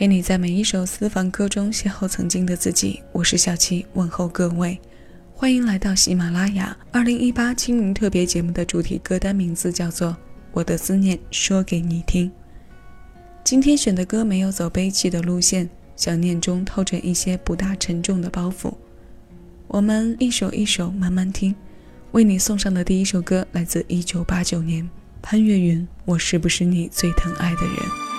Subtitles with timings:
[0.00, 3.02] 陪你在每一首私房歌中邂逅曾经的自己。
[3.12, 4.80] 我是小七，问候各位，
[5.34, 6.74] 欢迎来到喜马拉雅。
[6.90, 10.08] 二零一八清明特别节目的主题歌单名字叫做
[10.52, 12.30] 《我的思念说给你听》。
[13.44, 18.72] 今天选的歌没有走悲戚的路线，想念中透着一些不大沉重的包袱。
[19.66, 21.54] 我们一首一首慢慢听。
[22.12, 24.88] 为你送上的第一首歌来自一九八九年，
[25.20, 25.86] 潘越云。
[26.06, 28.09] 我是不是你最疼爱的人？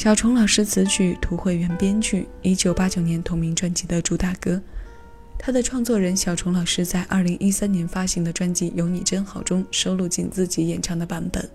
[0.00, 4.58] 小虫老师词曲，涂慧源编剧，一九八九年同名专辑的主打歌。
[5.38, 11.46] 他的创作人小虫老师在二零一三年发行的专辑《有你真好》中收录进自己演唱的版本。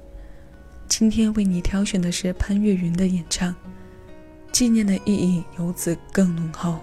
[0.88, 3.56] 今天为你挑选的是潘越云的演唱，
[4.52, 6.78] 纪念的意义由此更浓厚。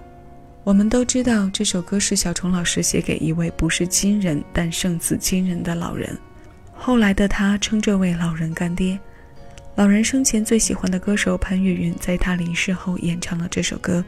[0.64, 6.18] 我们都知道这首歌是小虫老师写给一位不是亲人但胜似亲人的老人，
[6.74, 8.98] 后来的他称这位老人干爹。
[9.74, 14.04] 老人生前最喜欢的歌手潘越云，在他离世后演唱了这首歌，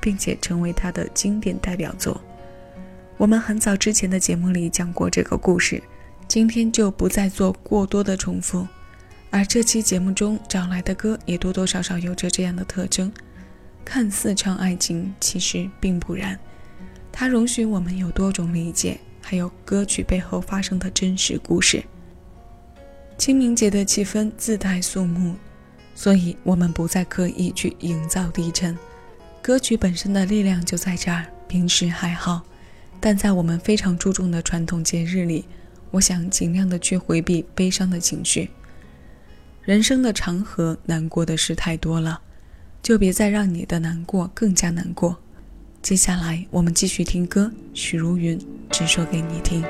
[0.00, 2.20] 并且成为他的经典代表作。
[3.16, 5.82] 我们很早之前的节目里讲过这个故事，
[6.28, 8.66] 今天就不再做过多的重复。
[9.30, 13.12] 而这期节目中找来的歌也多多少少有着这样的特征，
[13.84, 16.38] 看似唱爱情，其实并不然。
[17.10, 21.82] 它容许我们有多种理解，还有歌曲背后发生的真实故事。
[23.18, 25.34] 清明节的气氛自带肃穆，
[25.92, 28.78] 所以我们不再刻意去营造低沉。
[29.42, 32.42] 歌曲本身的力量就在这儿，平时还好，
[33.00, 35.44] 但在我们非常注重的传统节日里，
[35.90, 38.50] 我想尽量的去回避悲伤的情绪。
[39.62, 42.20] 人生的长河，难过的事太多了，
[42.80, 45.16] 就别再让你的难过更加难过。
[45.82, 48.38] 接下来，我们继续听歌，许茹芸
[48.70, 49.64] 只说给你听。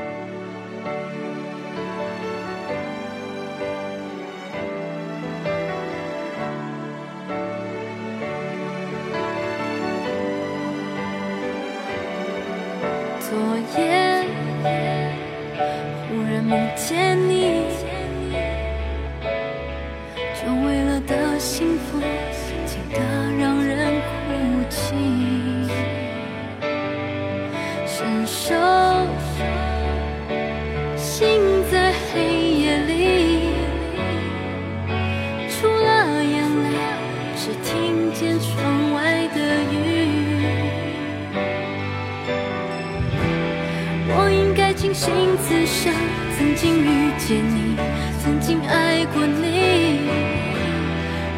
[45.81, 45.95] 想
[46.37, 47.77] 曾经遇见你，
[48.21, 50.01] 曾经爱过你。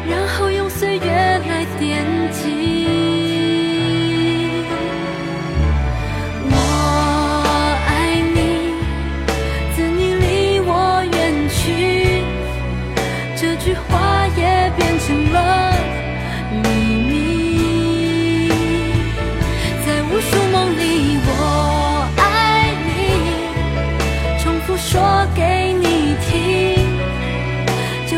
[0.09, 2.03] 然后用岁月来点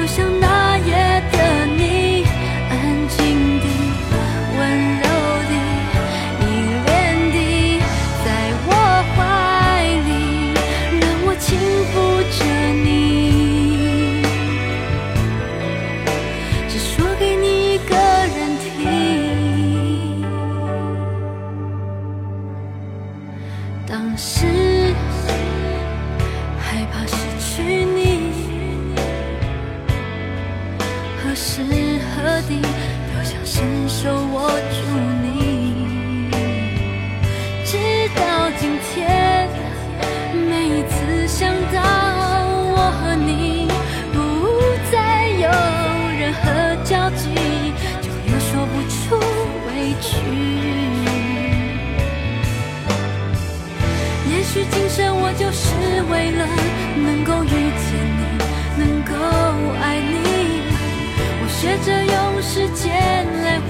[0.04, 0.53] 就像那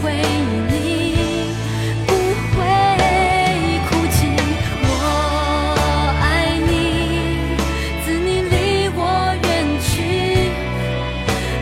[0.04, 0.22] 回忆
[0.70, 0.76] 你
[2.06, 2.10] 不
[2.52, 2.58] 会
[3.88, 4.18] 哭泣
[4.84, 4.90] 我
[6.20, 6.24] 爱
[6.68, 6.70] 你
[8.04, 8.54] 自你离
[8.98, 9.00] 我
[9.44, 9.48] 远
[9.82, 9.88] 去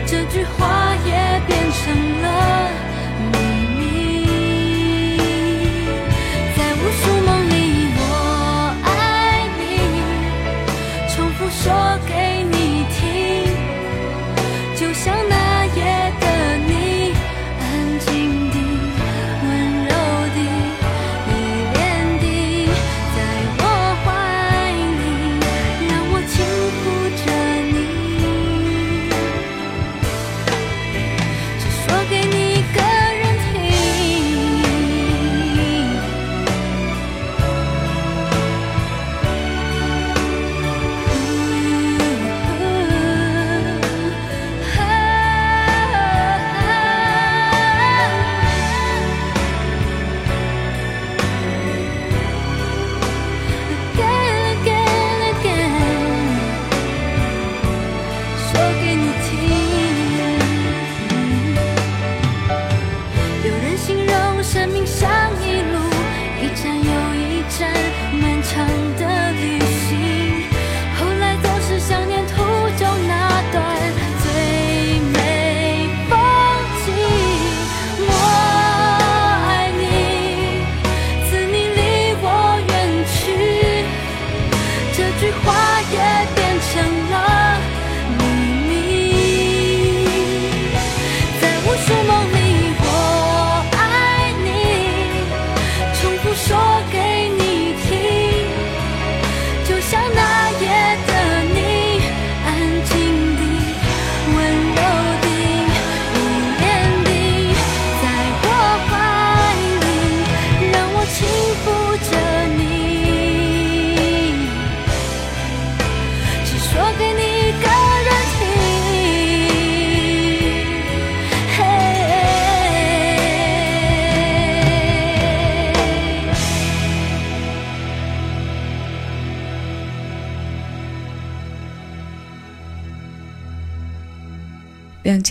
[0.04, 0.58] 这句话
[1.06, 1.08] 也
[1.46, 1.80] 变成
[2.22, 2.26] 了
[3.32, 3.34] 秘
[3.78, 3.80] 密。
[6.56, 7.52] 在无数梦里
[7.96, 8.00] 我
[8.82, 8.86] 爱
[9.56, 9.62] 你
[11.14, 11.62] 重复说
[12.08, 12.12] 给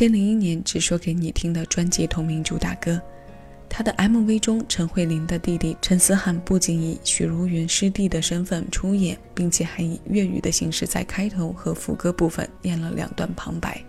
[0.02, 3.00] 千零一年只说给你听的专辑同名主打歌。
[3.70, 13.80] 他的 MV 中，陈慧琳的弟弟陈思翰不仅以许茹芸师弟的身份出演，并且还以粤语的形式在开头和副歌部分念了两段旁白，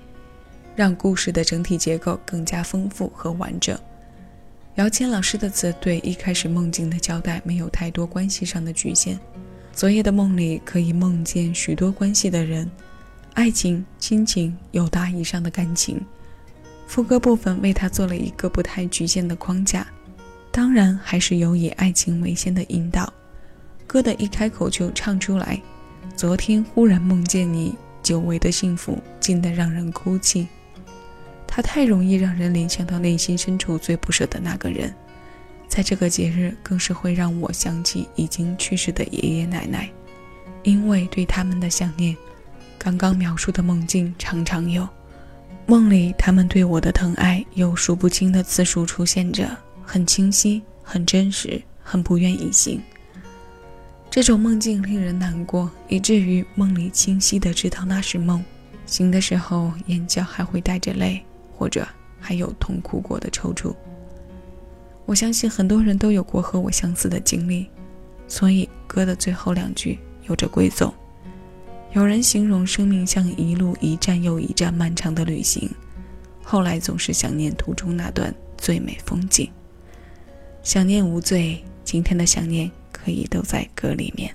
[0.77, 3.75] 让故事的整体结构更加丰富和完整。
[4.75, 9.19] 姚谦老师的词对一开始梦境的交代没有太多关系上的局限，
[9.73, 12.71] 昨夜的梦里可以梦见许多关系的人，
[13.35, 16.01] 爱情、亲情、友达以上的感情。
[16.87, 19.87] 副歌部分为他做了一个不太局限的框架，
[20.51, 23.11] 当然还是有以爱情为先的引导。
[23.87, 25.61] 歌的一开口就唱出来
[26.15, 30.47] ：“昨天忽然梦见你，久违的幸福，近得让人哭泣。”
[31.49, 34.95] 他太容易让人联想到内心深处最不舍的那个人，
[35.69, 39.91] 在这个节日更是会让我想起已经去世的爷爷奶奶，
[40.63, 42.15] 因为对他们的想念。
[42.83, 44.89] 刚刚描述的梦境常常有。
[45.67, 49.49] 梦里，他们对我的疼爱有数不清的次数出现着，
[49.85, 52.83] 很清晰，很真实，很不愿意醒。
[54.11, 58.45] 这种梦境令人难过，以至于梦里清晰的知道那是梦，
[58.85, 61.23] 醒的时候眼角还会带着泪，
[61.57, 61.87] 或者
[62.19, 63.73] 还有痛哭过的抽搐。
[65.07, 67.69] 我相信很多人都有过和我相似的经历，
[68.27, 70.93] 所以歌的最后两句有着归总。
[71.95, 75.71] 有人形容生命像一路一站又一站漫长的旅行，
[76.43, 79.51] 后来总是想念途中那段最美风景。
[80.63, 84.35] 想念无罪，今天的想念可以都在歌里面。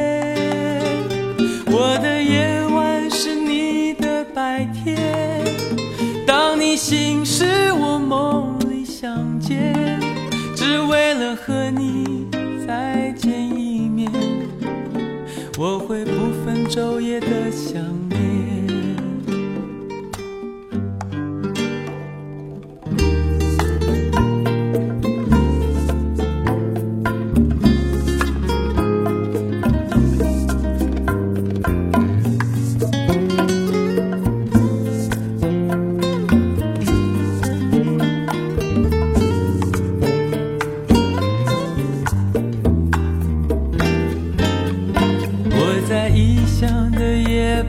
[8.11, 9.73] 梦里相见，
[10.53, 12.27] 只为了和你
[12.67, 14.11] 再见一面。
[15.57, 16.11] 我会不
[16.43, 17.70] 分昼夜的想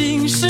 [0.00, 0.49] 心事。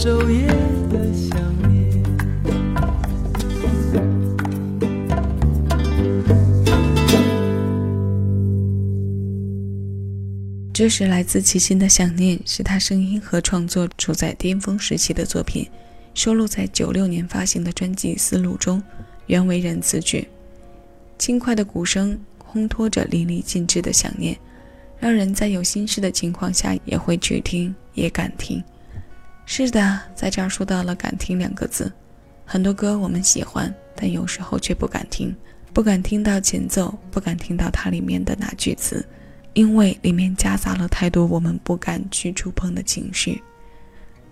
[0.00, 0.46] 昼夜
[0.88, 1.38] 的想
[1.68, 2.02] 念。
[10.72, 15.68] 这是来自齐秦的想念，是他声音和创作处在巅峰时期的作品，
[16.14, 18.82] 收录在九六年发行的专辑《丝路》中，
[19.26, 20.26] 原为人词曲。
[21.18, 22.18] 轻快的鼓声
[22.50, 24.34] 烘托着淋漓尽致的想念，
[24.98, 28.64] 让人在有心事的情况下也会去听，也敢听。
[29.52, 31.92] 是的，在这儿说到了“敢听”两个字，
[32.44, 35.34] 很多歌我们喜欢，但有时候却不敢听，
[35.72, 39.04] 不敢听到前奏，不敢听到它里面的哪句词。
[39.54, 43.42] 因为里面夹杂了太多我们不敢去触碰的情绪，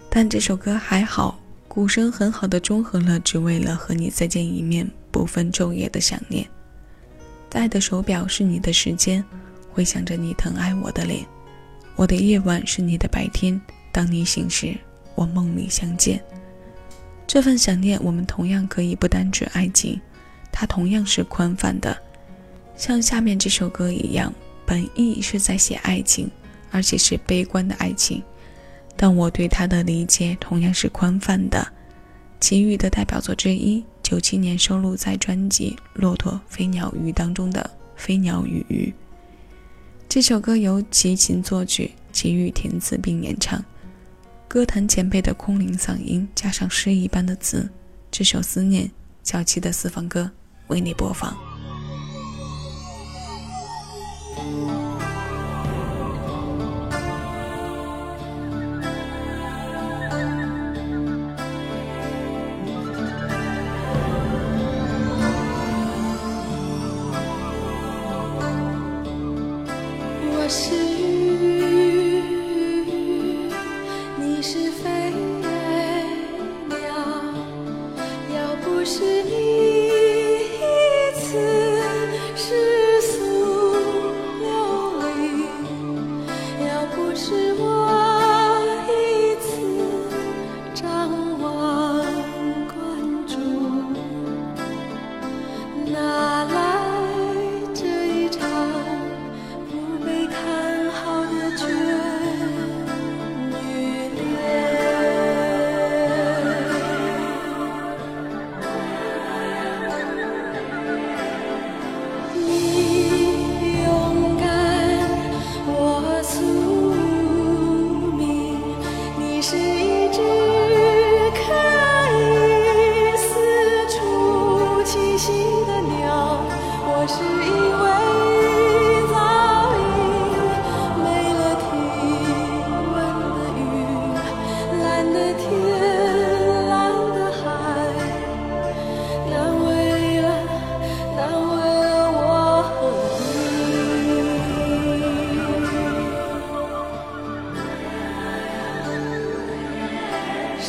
[0.08, 6.48] 但这首歌还好，鼓声很好的中和了只为了和你再见一面不分昼夜的想念。
[7.48, 9.24] 戴的手表是你的时间，
[9.72, 11.26] 回想着你疼爱我的脸。
[11.96, 14.78] 我的夜晚是你的白天，当你醒时，
[15.18, 16.22] 我梦里相见。
[17.26, 20.00] 这份想念，我们同样可以不单指爱情，
[20.52, 22.00] 它同样是宽泛的，
[22.76, 24.32] 像下面这首歌一样。
[24.64, 26.30] 本意是在写爱情，
[26.70, 28.22] 而且是悲观的爱情，
[28.96, 31.66] 但我对他的理解同样是宽泛的。
[32.38, 37.68] 齐豫的代表作之一，九七年收录在专辑《骆驼飞鸟鱼》当中的
[38.00, 38.94] 《飞鸟与鱼》。
[40.08, 43.64] 这首歌由齐秦作曲，齐豫填词并演唱。
[44.48, 47.68] 歌坛前辈的空灵嗓音加上诗一般的词，
[48.10, 48.90] 这首思念
[49.22, 50.30] 小七的私房歌
[50.68, 51.47] 为你播放。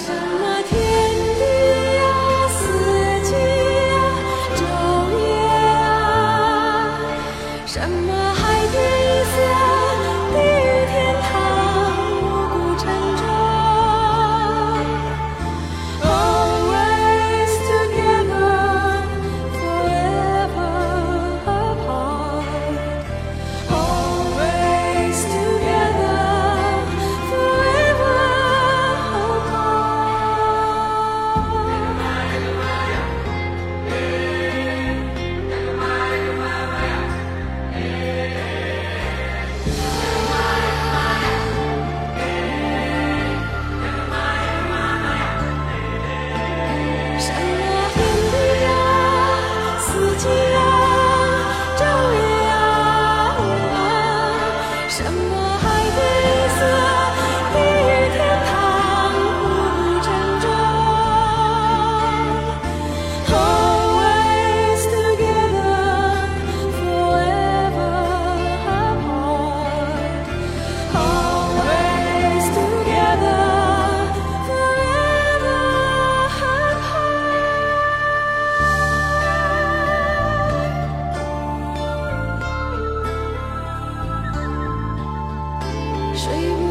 [0.07, 0.28] Jackson.
[86.27, 86.68] 和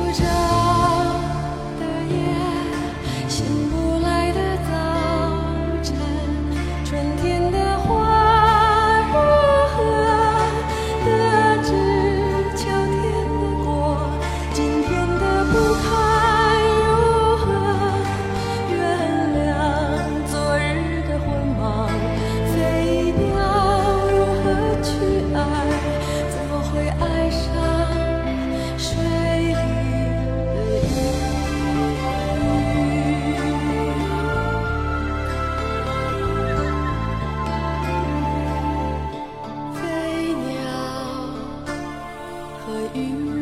[42.98, 43.38] 鱼。